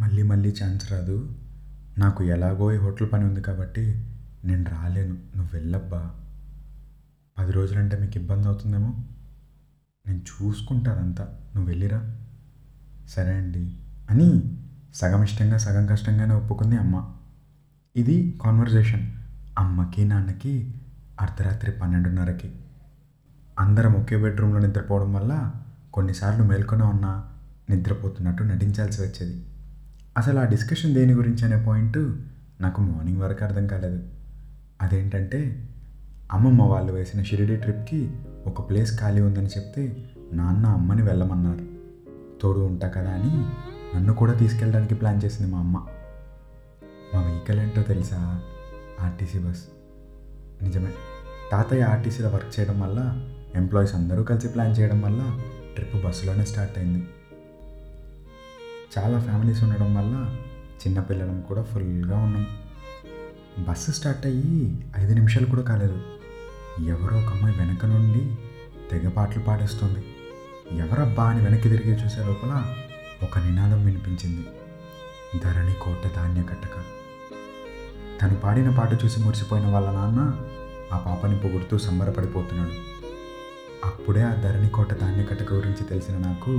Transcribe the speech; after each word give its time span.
మళ్ళీ 0.00 0.22
మళ్ళీ 0.22 0.54
ఛాన్స్ 0.64 0.92
రాదు. 0.92 1.36
నాకు 1.98 2.24
ఎలాగో 2.24 2.72
ఈ 2.72 2.76
హోటల్ 2.76 3.12
పని 3.12 3.24
ఉంది 3.24 3.40
కాబట్టి 3.40 4.04
నేను 4.44 4.64
రాలేను. 4.64 5.12
నువ్వు 5.12 5.48
వెళ్ళబ్బా. 5.52 6.10
పది 7.38 7.52
రోజులంటే 7.52 7.98
మీకు 7.98 8.18
ఇబ్బంది 8.18 8.46
అవుతుందేమో? 8.46 8.94
నేను 10.06 10.18
చూసుకుంటానంతా 10.18 11.24
నువ్వు 11.24 11.64
వెళ్ళిరా. 11.64 12.16
సరే 13.08 13.34
అండి 13.34 13.76
అని 14.10 14.58
సగం 14.94 15.22
ఇష్టంగా 15.22 15.58
సగం 15.58 15.86
కష్టంగానే 15.86 16.34
ఒప్పుకుంది 16.34 16.76
అమ్మ. 16.76 17.10
ఇది 17.96 18.40
కాన్వర్జేషన్ 18.44 19.12
అమ్మకి 19.58 20.04
నాన్నకి 20.04 20.74
అర్ధరాత్రి 21.20 21.72
పన్నెండున్నరకి. 21.72 22.52
అందరం 23.58 23.92
ఒకే 23.92 24.16
బెడ్రూమ్లో 24.16 24.60
నిద్రపోవడం 24.60 25.14
వల్ల 25.14 25.52
కొన్నిసార్లు 25.92 26.44
మేల్కొనే 26.44 26.84
ఉన్నా 26.84 27.28
నిద్రపోతున్నట్టు 27.70 28.42
నటించాల్సి 28.42 29.02
వచ్చేది. 29.02 29.46
అసలు 30.20 30.38
ఆ 30.38 30.44
డిస్కషన్ 30.44 30.94
దేని 30.94 31.12
గురించి 31.12 31.44
అనే 31.44 31.64
పాయింట్ 31.64 31.98
నాకు 32.62 32.80
మార్నింగ్ 32.80 33.22
వరకు 33.22 33.44
అర్థం 33.44 33.66
కాలేదు. 33.66 34.02
అదేంటంటే 34.82 35.68
అమ్మమ్మ 36.32 36.62
వాళ్ళు 36.62 36.92
వేసిన 36.92 37.22
షిరిడి 37.22 37.56
ట్రిప్కి 37.56 38.10
ఒక 38.46 38.70
ప్లేస్ 38.70 39.00
ఖాళీ 39.00 39.20
ఉందని 39.20 39.46
చెప్తే 39.46 40.10
నాన్న 40.32 40.66
అమ్మని 40.66 41.02
వెళ్ళమన్నారు. 41.02 41.66
తోడు 42.42 42.60
ఉంటా 42.60 42.88
కదా 42.88 43.10
అని 43.10 43.44
నన్ను 43.96 44.14
కూడా 44.14 44.32
తీసుకెళ్ళడానికి 44.32 44.94
ప్లాన్ 44.94 45.20
చేసింది 45.24 45.52
మా 45.52 45.58
అమ్మ. 45.58 45.76
మా 47.14 47.22
వెహికల్ 47.22 47.60
ఏంటో 47.60 47.82
తెలుసా? 47.82 48.40
RTC 49.00 49.38
bus. 49.38 49.64
నిజమే. 50.62 50.92
తాతయ్య 51.52 51.82
ఆర్టీసీలో 51.82 52.28
వర్క్ 52.28 52.60
చేయడం 52.60 52.80
వల్ల 52.80 53.28
ఎంప్లాయీస్ 53.54 53.94
అందరూ 53.94 54.22
కలిసి 54.22 54.48
ప్లాన్ 54.48 54.80
చేయడం 54.80 55.00
వల్ల 55.00 55.40
ట్రిప్ 55.74 56.06
బస్సులోనే 56.06 56.44
స్టార్ట్ 56.44 56.78
అయింది. 56.78 57.06
చాలా 58.98 59.20
ఫ్యామిలీస్ 59.20 59.62
ఉండడం 59.64 59.94
వల్ల 59.94 60.36
చిన్నపిల్లలం 60.82 61.40
కూడా 61.40 61.62
ఫుల్గా 61.62 62.18
ఉన్నాం. 62.18 62.46
బస్సు 63.58 63.90
స్టార్ట్ 63.90 64.26
అయ్యి 64.26 64.84
ఐదు 64.98 65.14
నిమిషాలు 65.14 65.46
కూడా 65.46 65.62
కాలేదు. 65.62 66.02
ఎవరో 66.84 67.18
ఒక 67.18 67.32
అమ్మాయి 67.32 67.58
వెనక 67.58 67.86
నుండి 67.86 68.36
తెగ 68.90 69.08
పాటలు 69.08 69.42
పాడేస్తుంది. 69.42 70.04
ఎవరబ్బా 70.78 71.24
అని 71.24 71.44
వెనక్కి 71.44 71.68
తిరిగి 71.68 71.94
చూసే 71.94 72.26
లోపల 72.26 72.64
ఒక 73.22 73.38
నినాదం 73.38 73.84
వినిపించింది. 73.84 74.46
ధరణి 75.44 75.74
కోట 75.74 76.16
ధాన్య 76.16 76.42
కట్టక 76.42 76.76
తను 78.22 78.36
పాడిన 78.36 78.70
పాట 78.70 79.04
చూసి 79.04 79.20
మురిసిపోయిన 79.20 79.66
వాళ్ళ 79.66 79.90
నాన్న 79.90 80.40
ఆ 80.92 80.98
పాపని 80.98 81.38
పొగుడుతూ 81.38 81.78
సంబరపడిపోతున్నాడు. 81.78 82.72
అప్పుడే 83.84 84.22
ఆ 84.22 84.34
ధరణి 84.34 84.68
కోట 84.68 85.00
ధాన్య 85.00 85.24
కట్టక 85.24 85.52
గురించి 85.52 85.84
తెలిసిన 85.84 86.18
నాకు 86.18 86.50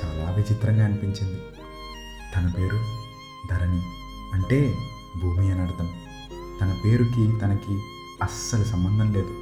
చాలా 0.00 0.30
విచిత్రంగా 0.30 0.84
అనిపించింది. 0.84 1.40
తన 2.36 2.52
పేరు 2.58 2.78
ధరణి 3.50 3.82
అంటే 4.34 4.74
భూమి 5.22 5.52
అని 5.52 5.62
అర్థం. 5.62 5.88
తన 6.60 6.76
పేరుకి 6.84 7.38
తనకి 7.38 7.78
అస్సలు 8.22 8.64
సంబంధం 8.64 9.12
లేదు. 9.12 9.34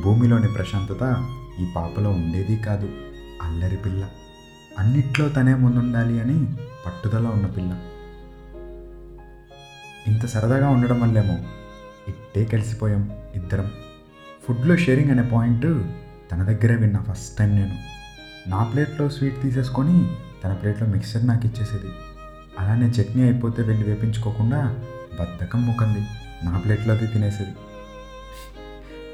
భూమిలోని 0.00 0.48
ప్రశాంతత 0.48 1.28
ఈ 1.60 1.66
పాపలో 1.76 2.10
ఉండేది 2.10 2.56
కాదు. 2.56 2.88
అల్లరి 3.42 3.76
పిల్ల. 3.76 4.08
అన్నిట్లో 4.78 5.28
తనే 5.28 5.54
ముందుండాలి 5.54 6.20
అని 6.20 6.46
పట్టుదల 6.86 7.26
ఉన్న 7.26 7.46
పిల్ల. 7.46 7.80
ఇంత 10.06 10.26
సరదాగా 10.26 10.68
ఉండడం 10.68 11.00
వల్లేమో. 11.00 11.38
ఇట్టే 12.08 12.44
కలిసిపోయాం 12.44 13.10
ఇద్దరం. 13.34 13.70
ఫుడ్లో 14.48 14.76
షేరింగ్ 14.76 15.10
అనే 15.10 15.22
పాయింట్ 15.22 15.62
తన 16.32 16.42
దగ్గరే 16.42 16.76
విన్నా 16.76 17.02
ఫస్ట్ 17.02 17.36
టైం 17.36 17.50
నేను. 17.50 17.78
నా 18.50 18.64
ప్లేట్లో 18.64 19.08
స్వీట్ 19.08 19.42
తీసేసుకొని 19.42 20.16
తన 20.44 20.52
ప్లేట్లో 20.52 20.88
మిక్సర్ 20.88 21.26
నాకు 21.26 21.46
ఇచ్చేసేది. 21.46 21.92
అలానే 22.60 22.86
చట్నీ 22.86 23.22
అయిపోతే 23.22 23.62
వెళ్ళి 23.62 23.84
వేపించుకోకుండా 23.84 24.80
బద్ధకం 25.20 25.66
మొక్కంది 25.66 25.98
నా 26.44 26.58
ప్లేట్లో 26.58 26.94
అది 26.94 27.06
తినేసేది. 27.06 27.50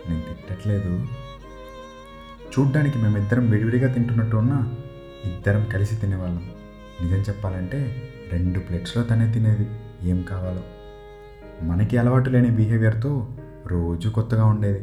నేను 0.08 0.20
తిట్టట్లేదు. 0.20 1.06
చూడ్డానికి 2.58 2.98
మేమిద్దరం 2.98 3.50
విడివిడిగా 3.50 3.92
తింటున్నట్టు 3.92 4.36
ఉన్నా 4.36 4.74
ఇద్దరం 5.24 5.64
కలిసి 5.64 5.96
తినేవాళ్ళం. 5.96 6.50
నిజం 7.02 7.16
చెప్పాలంటే 7.16 8.10
రెండు 8.32 8.58
ప్లేట్స్లో 8.58 9.02
తనే 9.02 9.32
తినేది. 9.32 9.68
ఏం 10.02 10.22
కావాలో. 10.22 10.62
మనకి 11.62 11.96
అలవాటు 11.96 12.30
లేని 12.30 12.50
బిహేవియర్తో 12.50 13.28
రోజు 13.66 14.08
కొత్తగా 14.08 14.44
ఉండేది. 14.44 14.78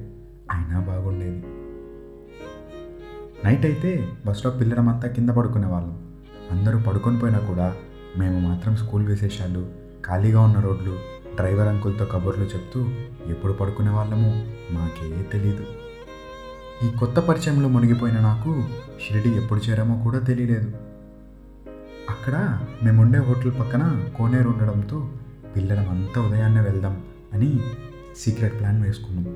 అయినా 0.52 0.80
బాగుండేది. 0.80 1.44
నైట్ 3.46 3.66
అయితే 3.66 4.10
బస్సులో 4.26 4.58
పిల్లడమంతా 4.58 5.08
కింద 5.08 5.30
పడుకునే 5.30 5.68
వాళ్ళం 5.68 6.14
అందరూ 6.52 6.80
పడుకొని 6.80 7.20
పోయినా 7.20 7.40
కూడా 7.40 7.76
మేము 8.18 8.40
మాత్రం 8.40 8.76
స్కూల్ 8.76 9.06
విశేషాలు 9.08 9.70
ఖాళీగా 10.06 10.42
ఉన్న 10.42 10.60
రోడ్లు 10.60 10.96
డ్రైవర్ 11.36 11.68
అంకుల్తో 11.68 12.06
కబుర్లు 12.06 12.44
చెప్తూ 12.44 12.80
ఎప్పుడు 13.28 13.54
పడుకునే 13.54 13.90
వాళ్ళము 13.90 14.30
మాకే 14.72 15.24
తెలీదు. 15.24 15.66
ఈ 16.86 16.90
కొత్త 17.00 17.20
పరిచయంలో 17.20 17.70
మునిగిపోయిన 17.70 18.20
నాకు 18.20 18.64
షిరిడి 19.02 19.30
ఎప్పుడు 19.30 19.60
చేరామో 19.60 20.04
కూడా 20.04 20.20
తెలియలేదు 20.20 20.74
అక్కడ 22.10 22.36
మేముండే 22.84 23.20
హోటల్ 23.20 23.52
పక్కన 23.60 24.06
కోనేరు 24.18 24.50
ఉండడంతో 24.50 25.10
పిల్లలం 25.56 25.90
అంతా 25.90 26.22
ఉదయాన్నే 26.22 26.62
వెళ్దాం 26.62 27.04
అని 27.34 27.60
సీక్రెట్ 28.18 28.60
ప్లాన్ 28.60 28.84
వేసుకున్నాం. 28.84 29.36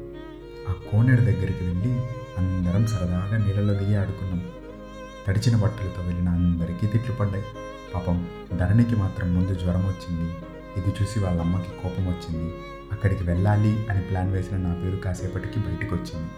ఆ 0.69 0.73
కోనేరు 0.91 1.21
దగ్గరికి 1.21 1.63
వెళ్ళి 1.65 1.91
అందరం 2.37 2.87
సరదాగా 2.87 3.37
నీళ్ళలో 3.45 3.73
దిగి 3.73 3.95
ఆడుకున్నాం. 3.95 4.41
తడిచిన 5.27 5.55
బట్టలతో 5.55 6.03
వెళ్ళిన 6.07 6.29
అందరికీ 6.29 6.87
తిట్లు 6.87 7.15
పడ్డాయి. 7.15 7.43
పాపం 7.95 8.27
ధరణికి 8.57 8.95
మాత్రం 8.95 9.35
ముందు 9.35 9.53
జ్వరం 9.53 9.87
వచ్చింది. 9.87 10.35
ఇది 10.77 10.89
చూసి 11.01 11.19
వాళ్ళ 11.19 11.41
అమ్మకి 11.41 11.69
కోపం 11.83 12.07
వచ్చింది. 12.07 12.53
అక్కడికి 12.91 13.23
వెళ్ళాలి 13.23 13.87
అని 13.89 14.01
ప్లాన్ 14.01 14.31
వేసిన 14.31 14.57
నా 14.57 14.73
పేరు 14.73 14.95
కాసేపటికి 14.95 15.59
బయటకు 15.59 15.95
వచ్చింది 15.95 16.31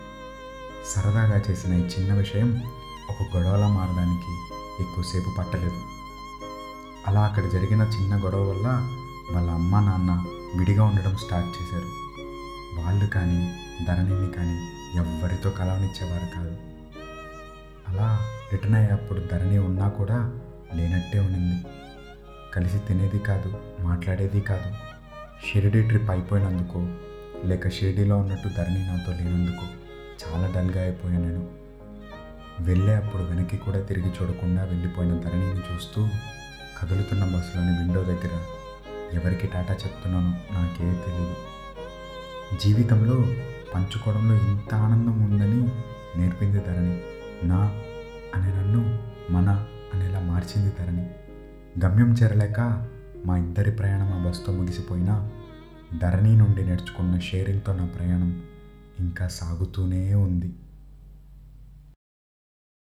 సరదాగా 0.85 1.41
చేసిన 1.49 1.73
ఈ 1.73 1.81
చిన్న 1.81 2.13
విషయం 2.13 2.63
ఒక 3.09 3.37
గొడవలా 3.37 3.67
మారడానికి 3.67 4.31
ఎక్కువసేపు 4.83 5.35
పట్టలేదు. 5.37 5.81
అలా 7.07 7.21
అక్కడ 7.21 7.43
జరిగిన 7.49 7.81
చిన్న 7.81 8.25
గొడవ 8.25 8.49
వల్ల 8.49 8.67
వాళ్ళ 9.31 9.51
అమ్మ 9.51 9.79
నాన్న 9.79 10.25
విడిగా 10.57 10.83
ఉండడం 10.83 11.15
స్టార్ట్ 11.15 11.49
చేశారు. 11.49 11.89
వాళ్ళు 12.81 13.05
కానీ 13.05 13.55
ధరణిని 13.87 14.29
కానీ 14.29 14.57
ఎవ్వరితో 14.95 15.49
కలవనిచ్చేవారు 15.49 16.35
కాదు. 16.35 16.55
అలా 17.87 18.19
రిటర్న్ 18.51 18.75
అయ్యేప్పుడు 18.75 19.19
ధరణి 19.19 19.57
ఉన్నా 19.57 19.89
కూడా 19.89 20.39
లేనట్టే 20.75 21.19
ఉండింది 21.19 21.65
కలిసి 22.55 22.79
తినేది 22.79 23.19
కాదు 23.19 23.59
మాట్లాడేది 23.79 24.41
కాదు. 24.41 24.73
షిరిడీ 25.45 25.81
ట్రిప్ 25.87 26.09
అయిపోయినందుకు 26.09 26.79
లేక 27.47 27.69
షిరిడీలో 27.69 28.17
ఉన్నట్టు 28.17 28.47
ధరణి 28.47 28.87
నాతో 28.87 29.11
లేనందుకు 29.11 29.65
చాలా 30.23 30.47
డల్గా 30.55 30.81
అయిపోయాను 30.81 31.25
నేను. 31.25 31.49
వెళ్ళే 32.59 32.95
అప్పుడు 32.95 33.23
వెనక్కి 33.23 33.57
కూడా 33.57 33.79
తిరిగి 33.79 34.09
చూడకుండా 34.09 34.63
వెళ్ళిపోయిన 34.63 35.19
ధరణిని 35.19 35.73
చూస్తూ 35.73 36.07
కదులుతున్న 36.81 37.23
బస్సులోని 37.23 37.71
విండో 37.71 38.03
దగ్గర 38.03 38.41
ఎవరికి 39.13 39.47
టాటా 39.47 39.73
చెప్తున్నానో 39.73 40.27
నాకే 40.27 40.83
తెలియదు 40.83 41.35
జీవితంలో 42.57 43.15
పంచుకోవడంలో 43.75 44.35
ఇంత 44.35 44.73
ఆనందం 44.73 45.23
ఉందని 45.23 45.61
నేర్పింది 46.19 46.59
ధరణి. 46.59 47.01
నా 47.43 47.81
అనేలా 50.57 50.69
మార్చింది 50.69 50.75
ధరణి. 50.79 51.09
గమ్యం 51.85 52.13
చేరలేక 52.13 52.87
మా 53.25 53.37
ఇద్దరి 53.37 53.71
ప్రయాణం 53.71 54.13
ఆ 54.13 54.25
బస్తో 54.27 54.53
ముగిసిపోయినా 54.53 55.29
ధరణి 56.01 56.35
నుండి 56.35 56.65
నేర్చుకున్న 56.65 57.19
షేరింగ్తో 57.19 57.73
నా 57.73 57.85
ప్రయాణం 57.85 58.43
ఇంకా 58.99 59.27
సాగుతూనే 59.27 60.13
ఉంది. 60.13 60.53